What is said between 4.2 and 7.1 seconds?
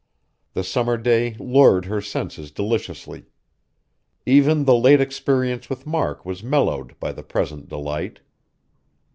Even the late experience with Mark was mellowed